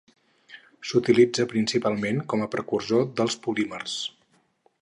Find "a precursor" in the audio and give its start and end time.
2.47-3.07